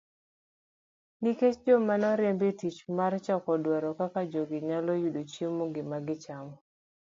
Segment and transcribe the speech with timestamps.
[1.23, 5.21] Nikech joma noriemb e tich mar chako dwaro kaka jogi nyalo yudo
[5.73, 6.55] gima gichamo.